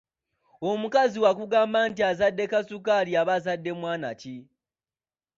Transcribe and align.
Omukazi 0.69 1.17
bw’akugamba 1.19 1.77
nti 1.89 2.01
nzadde 2.11 2.43
kasukaali 2.51 3.11
aba 3.21 3.31
azadde 3.37 3.71
mwana 3.79 4.09
ki? 4.19 4.35